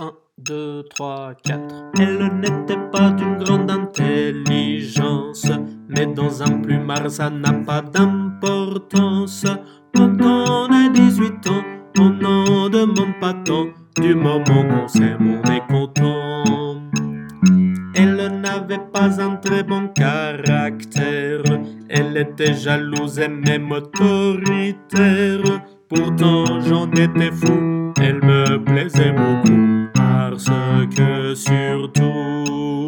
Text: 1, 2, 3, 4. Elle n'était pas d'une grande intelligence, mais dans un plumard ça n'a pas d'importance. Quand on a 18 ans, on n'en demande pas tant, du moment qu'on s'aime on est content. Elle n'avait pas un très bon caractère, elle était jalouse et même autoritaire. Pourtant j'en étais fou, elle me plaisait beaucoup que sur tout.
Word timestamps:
1, 0.00 0.10
2, 0.38 0.84
3, 0.94 1.34
4. 1.44 1.60
Elle 2.00 2.30
n'était 2.40 2.80
pas 2.90 3.10
d'une 3.10 3.36
grande 3.36 3.70
intelligence, 3.70 5.46
mais 5.86 6.06
dans 6.06 6.42
un 6.42 6.62
plumard 6.62 7.10
ça 7.10 7.28
n'a 7.28 7.52
pas 7.52 7.82
d'importance. 7.82 9.44
Quand 9.94 10.18
on 10.22 10.72
a 10.72 10.88
18 10.88 11.46
ans, 11.48 11.62
on 11.98 12.08
n'en 12.08 12.70
demande 12.70 13.20
pas 13.20 13.34
tant, 13.34 13.66
du 14.00 14.14
moment 14.14 14.42
qu'on 14.42 14.88
s'aime 14.88 15.42
on 15.44 15.50
est 15.52 15.66
content. 15.66 16.80
Elle 17.94 18.40
n'avait 18.40 18.80
pas 18.94 19.20
un 19.20 19.36
très 19.36 19.62
bon 19.62 19.88
caractère, 19.88 21.42
elle 21.90 22.16
était 22.16 22.54
jalouse 22.54 23.18
et 23.18 23.28
même 23.28 23.70
autoritaire. 23.70 25.42
Pourtant 25.90 26.60
j'en 26.60 26.90
étais 26.92 27.30
fou, 27.30 27.92
elle 28.00 28.22
me 28.24 28.56
plaisait 28.64 29.12
beaucoup 29.12 29.61
que 30.88 31.34
sur 31.34 31.92
tout. 31.92 32.81